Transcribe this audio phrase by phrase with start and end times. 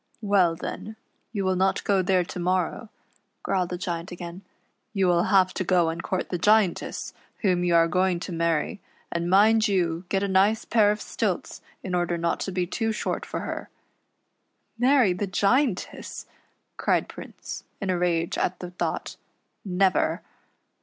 [0.23, 0.95] "Well, then,
[1.31, 2.89] you will not go there to morrow,"
[3.43, 4.41] growled the Giant again.
[4.93, 8.79] "You will have to go and court the Giantess, whom you are going to marr\',
[9.11, 12.91] and mind you get a nice pair of stilts in order not to be too
[12.91, 13.69] short for her.""
[14.79, 16.25] Marry the Giantess,"
[16.77, 19.17] cried Prince, in a rage at the thought;"
[19.63, 20.23] never."